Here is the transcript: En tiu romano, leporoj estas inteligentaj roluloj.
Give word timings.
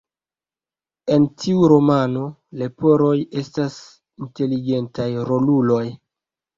En 1.15 1.27
tiu 1.43 1.67
romano, 1.73 2.25
leporoj 2.63 3.13
estas 3.45 3.79
inteligentaj 4.27 5.11
roluloj. 5.33 5.85